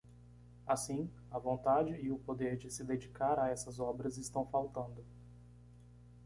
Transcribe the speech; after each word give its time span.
Assim, 0.65 1.07
a 1.29 1.37
vontade 1.37 1.93
e 2.01 2.09
o 2.09 2.17
poder 2.17 2.57
de 2.57 2.71
se 2.71 2.83
dedicar 2.83 3.37
a 3.37 3.49
essas 3.51 3.79
obras 3.79 4.17
estão 4.17 4.43
faltando. 4.47 5.05